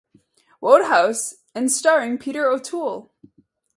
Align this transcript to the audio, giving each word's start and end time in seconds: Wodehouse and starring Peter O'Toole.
Wodehouse 0.63 1.35
and 1.53 1.71
starring 1.71 2.17
Peter 2.17 2.47
O'Toole. 2.49 3.11